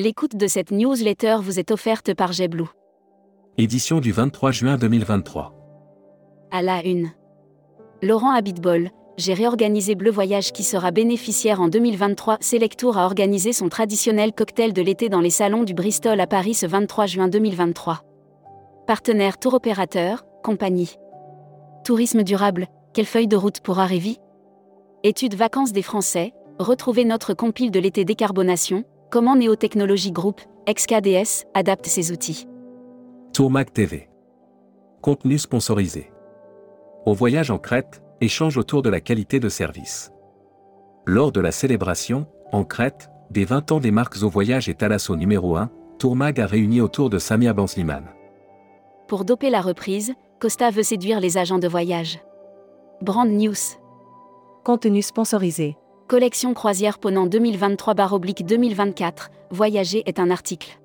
L'écoute 0.00 0.36
de 0.36 0.46
cette 0.46 0.70
newsletter 0.70 1.38
vous 1.42 1.58
est 1.58 1.72
offerte 1.72 2.14
par 2.14 2.30
JetBlue. 2.30 2.68
Édition 3.56 3.98
du 3.98 4.12
23 4.12 4.52
juin 4.52 4.76
2023. 4.76 5.52
À 6.52 6.62
la 6.62 6.86
une. 6.86 7.10
Laurent 8.00 8.30
Habitbol, 8.30 8.90
j'ai 9.16 9.34
réorganisé 9.34 9.96
Bleu 9.96 10.12
Voyage 10.12 10.52
qui 10.52 10.62
sera 10.62 10.92
bénéficiaire 10.92 11.60
en 11.60 11.66
2023. 11.66 12.38
Selectour 12.40 12.96
a 12.96 13.06
organisé 13.06 13.52
son 13.52 13.68
traditionnel 13.68 14.32
cocktail 14.32 14.72
de 14.72 14.82
l'été 14.82 15.08
dans 15.08 15.20
les 15.20 15.30
salons 15.30 15.64
du 15.64 15.74
Bristol 15.74 16.20
à 16.20 16.28
Paris 16.28 16.54
ce 16.54 16.66
23 16.66 17.06
juin 17.06 17.26
2023. 17.26 18.04
Partenaire 18.86 19.36
tour 19.36 19.54
opérateur, 19.54 20.24
compagnie. 20.44 20.94
Tourisme 21.84 22.22
durable, 22.22 22.68
quelle 22.94 23.04
feuille 23.04 23.26
de 23.26 23.34
route 23.34 23.58
pour 23.62 23.80
arriver? 23.80 24.18
Études 25.02 25.34
vacances 25.34 25.72
des 25.72 25.82
Français, 25.82 26.34
retrouvez 26.60 27.04
notre 27.04 27.34
compile 27.34 27.72
de 27.72 27.80
l'été 27.80 28.04
décarbonation, 28.04 28.84
comment 29.10 29.36
Néotechnologie 29.36 30.12
Group, 30.12 30.40
ex-KDS, 30.66 31.46
adapte 31.54 31.86
ses 31.86 32.12
outils? 32.12 32.46
Tourmac 33.32 33.72
TV. 33.72 34.08
Contenu 35.00 35.38
sponsorisé. 35.38 36.10
Au 37.06 37.14
voyage 37.14 37.50
en 37.50 37.58
Crète, 37.58 38.02
échange 38.20 38.56
autour 38.56 38.82
de 38.82 38.90
la 38.90 39.00
qualité 39.00 39.40
de 39.40 39.48
service. 39.48 40.12
Lors 41.06 41.32
de 41.32 41.40
la 41.40 41.52
célébration, 41.52 42.26
en 42.52 42.64
Crète, 42.64 43.10
des 43.30 43.44
20 43.44 43.72
ans 43.72 43.80
des 43.80 43.90
marques 43.90 44.22
au 44.22 44.28
voyage 44.28 44.68
et 44.68 44.74
Thalasso 44.74 45.16
numéro 45.16 45.56
1, 45.56 45.70
Tourmag 45.98 46.40
a 46.40 46.46
réuni 46.46 46.80
autour 46.80 47.10
de 47.10 47.18
Samia 47.18 47.52
Bansliman. 47.52 48.04
Pour 49.06 49.24
doper 49.24 49.50
la 49.50 49.60
reprise, 49.60 50.14
Costa 50.38 50.70
veut 50.70 50.82
séduire 50.82 51.20
les 51.20 51.38
agents 51.38 51.58
de 51.58 51.68
voyage. 51.68 52.20
Brand 53.00 53.28
News. 53.28 53.54
Contenu 54.64 55.02
sponsorisé. 55.02 55.76
Collection 56.08 56.54
croisière 56.54 56.98
Ponant 56.98 57.26
2023-2024, 57.26 59.28
Voyager 59.50 60.02
est 60.06 60.18
un 60.18 60.30
article. 60.30 60.80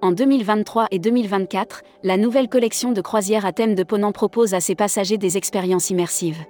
En 0.00 0.10
2023 0.10 0.86
et 0.90 0.98
2024, 0.98 1.82
la 2.02 2.16
nouvelle 2.16 2.48
collection 2.48 2.92
de 2.92 3.02
croisières 3.02 3.44
à 3.44 3.52
thème 3.52 3.74
de 3.74 3.82
Ponant 3.82 4.12
propose 4.12 4.54
à 4.54 4.60
ses 4.60 4.74
passagers 4.74 5.18
des 5.18 5.36
expériences 5.36 5.90
immersives. 5.90 6.46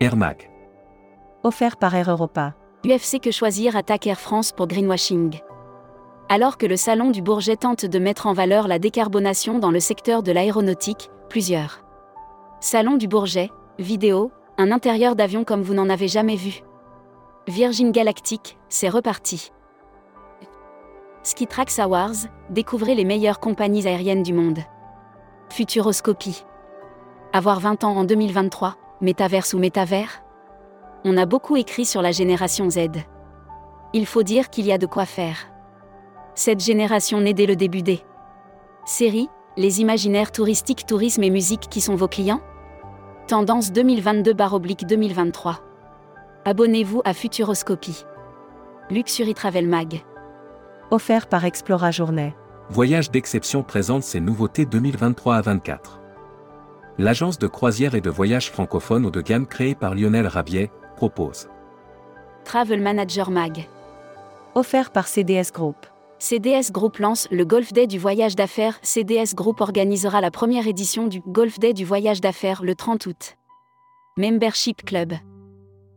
Air 0.00 0.16
Mag. 0.16 0.50
Offert 1.42 1.76
par 1.76 1.94
Air 1.94 2.10
Europa. 2.10 2.54
UFC 2.86 3.20
que 3.20 3.30
choisir 3.30 3.76
attaque 3.76 4.06
Air 4.06 4.18
France 4.18 4.52
pour 4.52 4.66
greenwashing. 4.66 5.38
Alors 6.30 6.56
que 6.56 6.64
le 6.64 6.78
Salon 6.78 7.10
du 7.10 7.20
Bourget 7.20 7.56
tente 7.56 7.84
de 7.84 7.98
mettre 7.98 8.26
en 8.26 8.32
valeur 8.32 8.68
la 8.68 8.78
décarbonation 8.78 9.58
dans 9.58 9.70
le 9.70 9.80
secteur 9.80 10.22
de 10.22 10.32
l'aéronautique, 10.32 11.10
plusieurs. 11.28 11.84
Salon 12.60 12.96
du 12.96 13.06
Bourget, 13.06 13.50
vidéo, 13.78 14.32
un 14.56 14.72
intérieur 14.72 15.14
d'avion 15.14 15.44
comme 15.44 15.60
vous 15.60 15.74
n'en 15.74 15.90
avez 15.90 16.08
jamais 16.08 16.36
vu. 16.36 16.62
Virgin 17.48 17.90
Galactic, 17.90 18.56
c'est 18.68 18.88
reparti. 18.88 19.50
Skitrax 21.24 21.80
Awards, 21.80 22.28
découvrez 22.50 22.94
les 22.94 23.04
meilleures 23.04 23.40
compagnies 23.40 23.88
aériennes 23.88 24.22
du 24.22 24.32
monde. 24.32 24.60
Futuroscopie. 25.50 26.44
Avoir 27.32 27.58
20 27.58 27.82
ans 27.82 27.96
en 27.96 28.04
2023, 28.04 28.76
métaverse 29.00 29.54
ou 29.54 29.58
métavers? 29.58 30.22
On 31.04 31.16
a 31.16 31.26
beaucoup 31.26 31.56
écrit 31.56 31.84
sur 31.84 32.00
la 32.00 32.12
génération 32.12 32.70
Z. 32.70 32.90
Il 33.92 34.06
faut 34.06 34.22
dire 34.22 34.48
qu'il 34.48 34.66
y 34.66 34.72
a 34.72 34.78
de 34.78 34.86
quoi 34.86 35.04
faire. 35.04 35.48
Cette 36.36 36.60
génération 36.60 37.20
naît 37.20 37.34
dès 37.34 37.46
le 37.46 37.56
début 37.56 37.82
des 37.82 38.04
séries, 38.84 39.28
les 39.56 39.80
imaginaires 39.80 40.30
touristiques, 40.30 40.86
tourisme 40.86 41.24
et 41.24 41.30
musique 41.30 41.68
qui 41.68 41.80
sont 41.80 41.96
vos 41.96 42.06
clients? 42.06 42.40
Tendance 43.26 43.72
2022-2023. 43.72 45.71
Abonnez-vous 46.44 47.02
à 47.04 47.14
Futuroscopie. 47.14 48.04
Luxury 48.90 49.34
Travel 49.34 49.68
Mag 49.68 50.02
offert 50.92 51.26
par 51.26 51.44
Explora 51.46 51.90
Journée. 51.90 52.34
Voyage 52.68 53.10
d'exception 53.10 53.62
présente 53.62 54.02
ses 54.02 54.20
nouveautés 54.20 54.66
2023 54.66 55.36
à 55.36 55.40
24. 55.40 56.00
L'agence 56.98 57.38
de 57.38 57.46
croisière 57.46 57.94
et 57.94 58.02
de 58.02 58.10
voyage 58.10 58.50
francophone 58.50 59.06
haut 59.06 59.10
de 59.10 59.22
gamme 59.22 59.46
créée 59.46 59.74
par 59.74 59.94
Lionel 59.94 60.26
Rabiet 60.26 60.70
propose. 60.96 61.48
Travel 62.44 62.82
Manager 62.82 63.30
Mag. 63.30 63.66
Offert 64.54 64.90
par 64.90 65.06
CDS 65.06 65.50
Group. 65.54 65.76
CDS 66.18 66.70
Group 66.72 66.98
lance 66.98 67.26
le 67.30 67.46
Golf 67.46 67.72
Day 67.72 67.86
du 67.86 67.98
voyage 67.98 68.36
d'affaires. 68.36 68.78
CDS 68.82 69.34
Group 69.34 69.62
organisera 69.62 70.20
la 70.20 70.30
première 70.30 70.66
édition 70.66 71.06
du 71.06 71.20
Golf 71.26 71.58
Day 71.58 71.72
du 71.72 71.86
voyage 71.86 72.20
d'affaires 72.20 72.62
le 72.62 72.74
30 72.74 73.06
août. 73.06 73.36
Membership 74.18 74.84
Club. 74.84 75.14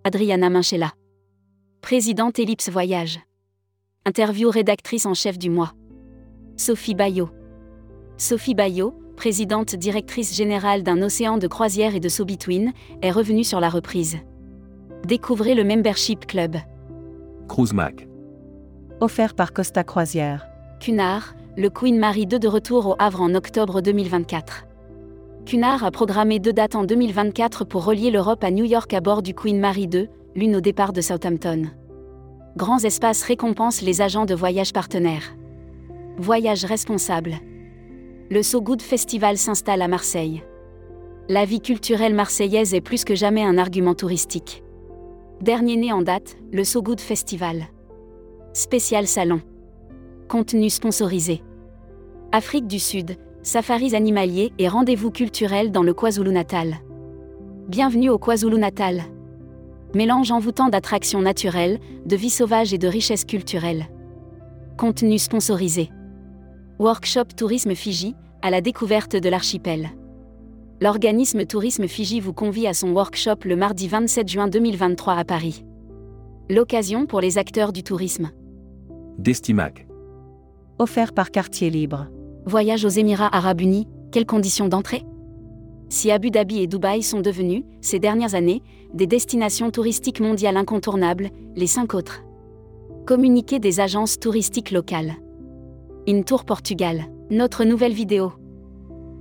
Adriana 0.07 0.51
Minchella. 0.51 0.91
Présidente 1.81 2.38
Ellipse 2.38 2.69
Voyage. 2.69 3.19
Interview 4.05 4.51
rédactrice 4.51 5.07
en 5.07 5.16
chef 5.16 5.39
du 5.39 5.49
mois. 5.49 5.73
Sophie 6.57 6.93
Bayot. 6.93 7.31
Sophie 8.17 8.53
Bayot, 8.53 8.94
présidente 9.17 9.73
directrice 9.73 10.35
générale 10.35 10.83
d'un 10.83 11.01
océan 11.01 11.39
de 11.39 11.47
croisière 11.47 11.95
et 11.95 11.99
de 11.99 12.07
so-between, 12.07 12.71
est 13.01 13.09
revenue 13.09 13.44
sur 13.44 13.59
la 13.59 13.67
reprise. 13.67 14.17
Découvrez 15.07 15.55
le 15.55 15.63
Membership 15.63 16.27
Club. 16.27 16.57
Cruise 17.49 17.73
Mag. 17.73 18.07
Offert 19.01 19.33
par 19.33 19.53
Costa 19.53 19.83
Croisière. 19.83 20.45
Cunard, 20.79 21.33
le 21.57 21.71
Queen 21.71 21.97
Mary 21.97 22.27
2 22.27 22.38
de 22.38 22.47
retour 22.47 22.85
au 22.85 22.95
Havre 22.99 23.21
en 23.21 23.33
octobre 23.33 23.81
2024. 23.81 24.65
Cunard 25.45 25.83
a 25.83 25.91
programmé 25.91 26.39
deux 26.39 26.53
dates 26.53 26.73
en 26.73 26.85
2024 26.85 27.66
pour 27.66 27.85
relier 27.85 28.09
l'Europe 28.09 28.44
à 28.44 28.50
New 28.50 28.66
York 28.66 28.91
à 28.95 29.00
bord 29.00 29.22
du 29.22 29.35
Queen 29.35 29.59
Mary 29.59 29.85
2, 29.85 30.07
l'une 30.33 30.56
au 30.56 30.59
départ 30.59 30.91
de 30.91 31.01
Southampton. 31.01 31.66
Grands 32.57 32.79
Espaces 32.79 33.22
récompense 33.22 33.83
les 33.83 34.01
agents 34.01 34.25
de 34.25 34.33
voyage 34.33 34.73
partenaires. 34.73 35.35
Voyage 36.17 36.66
responsable. 36.66 37.35
Le 38.31 38.41
So 38.41 38.59
Good 38.59 38.81
Festival 38.81 39.38
s'installe 39.38 39.83
à 39.83 39.88
Marseille. 39.88 40.41
La 41.29 41.45
vie 41.45 41.62
culturelle 41.62 42.16
marseillaise 42.16 42.73
est 42.73 42.81
plus 42.81 43.03
que 43.03 43.13
jamais 43.13 43.44
un 43.44 43.59
argument 43.59 43.94
touristique. 43.94 44.63
Dernier 45.41 45.77
né 45.77 45.91
en 45.91 46.01
date, 46.01 46.38
le 46.51 46.63
So 46.63 46.81
Good 46.81 47.01
Festival. 47.01 47.66
Spécial 48.53 49.06
salon. 49.06 49.41
Contenu 50.27 50.72
sponsorisé. 50.72 51.44
Afrique 52.31 52.66
du 52.66 52.79
Sud, 52.79 53.17
safaris 53.45 53.95
animaliers 53.95 54.51
et 54.57 54.67
rendez-vous 54.67 55.11
culturels 55.11 55.72
dans 55.72 55.83
le 55.83 55.94
KwaZulu-Natal. 55.94 56.78
Bienvenue 57.69 58.09
au 58.09 58.17
KwaZulu-Natal 58.17 59.03
mélange 59.94 60.31
envoûtant 60.31 60.67
d'attractions 60.67 61.22
naturelles, 61.22 61.79
de 62.06 62.16
vie 62.17 62.29
sauvage 62.29 62.73
et 62.73 62.78
de 62.78 62.88
richesse 62.88 63.23
culturelle. 63.23 63.85
Contenu 64.78 65.17
sponsorisé. 65.17 65.89
Workshop 66.79 67.28
Tourisme 67.38 67.73
Fiji, 67.75 68.13
à 68.41 68.50
la 68.50 68.59
découverte 68.59 69.16
de 69.16 69.29
l'archipel. 69.29 69.91
L'organisme 70.81 71.45
Tourisme 71.45 71.88
Fiji 71.88 72.19
vous 72.19 72.33
convie 72.33 72.67
à 72.67 72.73
son 72.73 72.89
workshop 72.89 73.45
le 73.45 73.56
mardi 73.56 73.88
27 73.88 74.27
juin 74.27 74.47
2023 74.50 75.13
à 75.13 75.23
Paris. 75.23 75.63
L'occasion 76.50 77.06
pour 77.06 77.22
les 77.22 77.38
acteurs 77.38 77.72
du 77.72 77.81
tourisme. 77.81 78.31
Destimac. 79.17 79.88
Offert 80.77 81.13
par 81.13 81.31
Quartier 81.31 81.69
Libre. 81.69 82.07
Voyage 82.47 82.85
aux 82.85 82.89
Émirats 82.89 83.35
Arabes 83.35 83.61
Unis, 83.61 83.88
quelles 84.11 84.28
conditions 84.28 84.67
d'entrée? 84.67 85.03
Si 85.89 86.11
Abu 86.11 86.29
Dhabi 86.29 86.59
et 86.59 86.67
Dubaï 86.67 87.01
sont 87.01 87.22
devenus, 87.22 87.63
ces 87.81 87.97
dernières 87.97 88.35
années, 88.35 88.61
des 88.94 89.07
destinations 89.07 89.72
touristiques 89.72 90.19
mondiales 90.19 90.56
incontournables, 90.56 91.31
les 91.56 91.66
cinq 91.66 91.95
autres. 91.95 92.23
Communiquer 93.07 93.57
des 93.57 93.79
agences 93.79 94.19
touristiques 94.19 94.69
locales. 94.69 95.16
InTour 96.07 96.45
Portugal. 96.45 97.06
Notre 97.31 97.63
nouvelle 97.63 97.94
vidéo. 97.94 98.31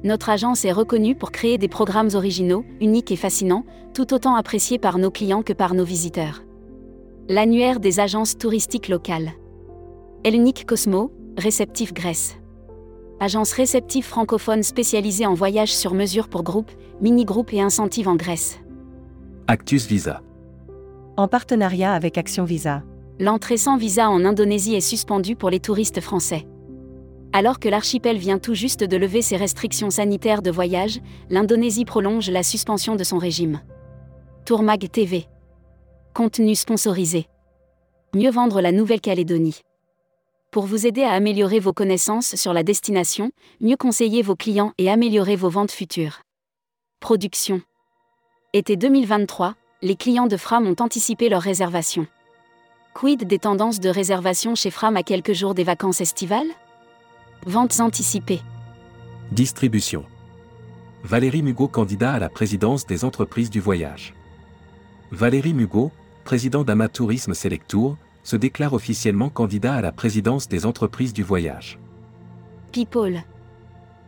Notre 0.03 0.29
agence 0.29 0.67
est 0.67 0.73
reconnue 0.73 1.15
pour 1.15 1.33
créer 1.33 1.56
des 1.56 1.69
programmes 1.69 2.11
originaux, 2.12 2.67
uniques 2.83 3.11
et 3.11 3.17
fascinants, 3.17 3.65
tout 3.95 4.12
autant 4.12 4.35
appréciés 4.35 4.79
par 4.79 4.99
nos 4.99 5.11
clients 5.11 5.43
que 5.43 5.55
par 5.55 5.73
nos 5.73 5.85
visiteurs. 5.85 6.43
L'annuaire 7.31 7.81
des 7.81 8.00
agences 8.00 8.37
touristiques 8.37 8.88
locales. 8.88 9.31
Elnic 10.25 10.67
Cosmo, 10.67 11.11
réceptif 11.38 11.94
Grèce 11.94 12.37
agence 13.20 13.52
réceptive 13.52 14.05
francophone 14.05 14.62
spécialisée 14.62 15.26
en 15.26 15.34
voyages 15.34 15.75
sur 15.75 15.94
mesure 15.94 16.28
pour 16.28 16.43
groupes, 16.43 16.72
mini-groupes 17.00 17.52
et 17.52 17.61
incentives 17.61 18.08
en 18.08 18.16
Grèce. 18.16 18.61
Actus 19.46 19.87
Visa. 19.87 20.22
En 21.16 21.28
partenariat 21.28 21.93
avec 21.93 22.19
Action 22.19 22.44
Visa. 22.44 22.82
L'entrée 23.20 23.56
sans 23.56 23.76
visa 23.76 24.11
en 24.11 24.25
Indonésie 24.25 24.75
est 24.75 24.81
suspendue 24.81 25.37
pour 25.37 25.50
les 25.50 25.61
touristes 25.61 26.00
français. 26.00 26.46
Alors 27.32 27.61
que 27.61 27.69
l'archipel 27.69 28.16
vient 28.16 28.38
tout 28.38 28.55
juste 28.55 28.82
de 28.82 28.96
lever 28.96 29.22
ses 29.22 29.37
restrictions 29.37 29.90
sanitaires 29.90 30.43
de 30.43 30.50
voyage, 30.50 31.00
l'Indonésie 31.31 31.84
prolonge 31.84 32.31
la 32.31 32.43
suspension 32.43 32.96
de 32.96 33.05
son 33.05 33.19
régime. 33.19 33.61
Tourmag 34.44 34.90
TV. 34.90 35.26
Contenu 36.12 36.55
sponsorisé. 36.55 37.26
Mieux 38.14 38.31
vendre 38.31 38.61
la 38.61 38.72
Nouvelle-Calédonie 38.72 39.61
pour 40.55 40.67
vous 40.67 40.87
aider 40.87 41.03
à 41.03 41.11
améliorer 41.11 41.59
vos 41.59 41.73
connaissances 41.73 42.37
sur 42.37 42.53
la 42.53 42.62
destination, 42.62 43.33
mieux 43.61 43.77
conseiller 43.77 44.23
vos 44.23 44.37
clients 44.37 44.73
et 44.79 44.89
améliorer 44.89 45.35
vos 45.35 45.49
ventes 45.49 45.73
futures. 45.73 46.21
Production. 47.01 47.61
Été 48.53 48.77
2023, 48.77 49.56
les 49.83 49.97
clients 49.97 50.29
de 50.29 50.37
Fram 50.37 50.69
ont 50.69 50.77
anticipé 50.79 51.29
leur 51.29 51.43
réservation. 51.43 52.06
Quid 52.95 53.25
des 53.25 53.41
tendances 53.41 53.81
de 53.81 53.89
réservation 53.89 54.55
chez 54.55 54.71
Fram 54.71 54.97
à 54.97 55.03
quelques 55.03 55.33
jours 55.33 55.55
des 55.55 55.65
vacances 55.65 56.01
estivales? 56.01 56.47
Ventes 57.47 57.81
anticipées. 57.81 58.41
Distribution. 59.33 60.05
Valérie 61.03 61.43
Mugot 61.43 61.67
candidat 61.67 62.12
à 62.12 62.19
la 62.21 62.29
présidence 62.29 62.87
des 62.87 63.05
entreprises 63.05 63.50
du 63.50 63.59
voyage. 63.59 64.15
Valérie 65.11 65.53
Mugot, 65.53 65.91
président 66.23 66.62
d'Amatourisme 66.62 67.35
Selectour, 67.35 67.97
se 68.25 68.37
déclare 68.37 68.73
officiellement 68.73 69.29
candidat 69.29 69.75
à 69.75 69.81
la 69.81 69.93
présidence 69.93 70.49
des 70.49 70.67
entreprises 70.67 71.12
du 71.12 71.23
voyage. 71.23 71.79
People. 72.73 73.23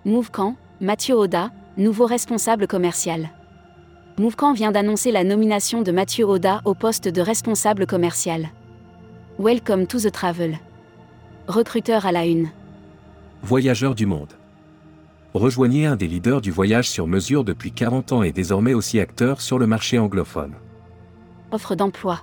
Mouvecamp, 0.05 0.57
Mathieu 0.81 1.15
Oda, 1.15 1.53
nouveau 1.77 2.07
responsable 2.07 2.67
commercial. 2.67 3.31
Mouvecamp 4.19 4.55
vient 4.55 4.73
d'annoncer 4.73 5.13
la 5.13 5.25
nomination 5.25 5.83
de 5.83 5.93
Mathieu 5.93 6.25
Oda 6.25 6.63
au 6.65 6.75
poste 6.75 7.07
de 7.07 7.21
responsable 7.21 7.87
commercial. 7.87 8.49
Welcome 9.39 9.87
to 9.87 10.01
the 10.01 10.11
travel. 10.11 10.59
Recruteur 11.47 12.07
à 12.07 12.13
la 12.13 12.25
une. 12.25 12.49
Voyageurs 13.43 13.95
du 13.95 14.07
monde. 14.07 14.33
Rejoignez 15.35 15.85
un 15.85 15.97
des 15.97 16.09
leaders 16.09 16.41
du 16.41 16.51
voyage 16.51 16.89
sur 16.89 17.07
mesure 17.07 17.45
depuis 17.45 17.71
40 17.71 18.13
ans 18.13 18.23
et 18.23 18.33
désormais 18.33 18.73
aussi 18.73 18.99
acteur 18.99 19.43
sur 19.43 19.59
le 19.59 19.67
marché 19.67 19.99
anglophone. 19.99 20.55
Offre 21.53 21.75
d'emploi. 21.75 22.23